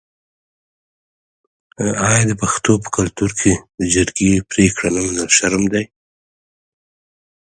آیا 2.09 2.21
د 2.27 2.31
پښتنو 2.41 2.73
په 2.83 2.89
کلتور 2.97 3.31
کې 3.39 3.53
د 3.79 3.81
جرګې 3.93 4.31
پریکړه 4.51 4.87
نه 4.95 5.01
منل 5.05 5.29
شرم 5.37 5.63
نه 5.65 5.69
دی؟ 5.73 5.85